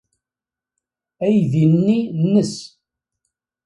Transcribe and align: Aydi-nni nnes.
Aydi-nni 1.25 1.99
nnes. 2.21 2.53